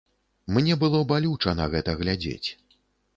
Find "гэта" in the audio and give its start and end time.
1.73-1.95